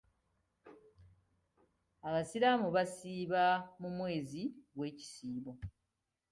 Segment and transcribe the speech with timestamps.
[2.07, 3.43] Abasiraamu basiiba
[3.81, 4.41] mu mwezi
[4.75, 5.51] gw'ekisiibo.